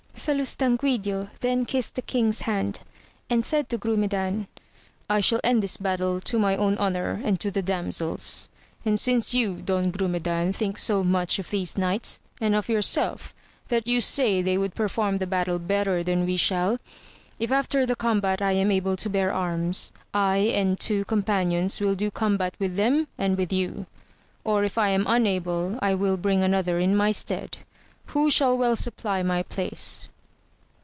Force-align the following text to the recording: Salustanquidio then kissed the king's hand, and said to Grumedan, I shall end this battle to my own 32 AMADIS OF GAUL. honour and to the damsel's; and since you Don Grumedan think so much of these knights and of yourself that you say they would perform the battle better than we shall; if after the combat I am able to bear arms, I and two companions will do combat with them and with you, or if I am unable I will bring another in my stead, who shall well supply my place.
Salustanquidio 0.13 1.31
then 1.39 1.65
kissed 1.65 1.95
the 1.95 2.01
king's 2.03 2.41
hand, 2.41 2.81
and 3.27 3.43
said 3.43 3.67
to 3.69 3.77
Grumedan, 3.79 4.45
I 5.09 5.19
shall 5.19 5.39
end 5.43 5.63
this 5.63 5.77
battle 5.77 6.21
to 6.21 6.37
my 6.37 6.55
own 6.55 6.73
32 6.73 6.73
AMADIS 6.75 6.75
OF 6.75 6.77
GAUL. 6.77 6.85
honour 7.17 7.27
and 7.27 7.39
to 7.39 7.49
the 7.51 7.61
damsel's; 7.63 8.49
and 8.85 8.99
since 8.99 9.33
you 9.33 9.63
Don 9.63 9.89
Grumedan 9.91 10.53
think 10.53 10.77
so 10.77 11.03
much 11.03 11.39
of 11.39 11.49
these 11.49 11.75
knights 11.75 12.19
and 12.39 12.53
of 12.53 12.69
yourself 12.69 13.33
that 13.69 13.87
you 13.87 13.99
say 13.99 14.43
they 14.43 14.59
would 14.59 14.75
perform 14.75 15.17
the 15.17 15.25
battle 15.25 15.57
better 15.57 16.03
than 16.03 16.27
we 16.27 16.37
shall; 16.37 16.77
if 17.39 17.51
after 17.51 17.87
the 17.87 17.95
combat 17.95 18.43
I 18.43 18.51
am 18.51 18.69
able 18.69 18.95
to 18.97 19.09
bear 19.09 19.33
arms, 19.33 19.91
I 20.13 20.37
and 20.53 20.79
two 20.79 21.03
companions 21.05 21.81
will 21.81 21.95
do 21.95 22.11
combat 22.11 22.53
with 22.59 22.75
them 22.75 23.07
and 23.17 23.39
with 23.39 23.51
you, 23.51 23.87
or 24.43 24.63
if 24.63 24.77
I 24.77 24.89
am 24.89 25.05
unable 25.07 25.79
I 25.81 25.95
will 25.95 26.17
bring 26.17 26.43
another 26.43 26.77
in 26.77 26.95
my 26.95 27.09
stead, 27.09 27.57
who 28.07 28.29
shall 28.29 28.55
well 28.55 28.75
supply 28.75 29.23
my 29.23 29.41
place. 29.41 30.07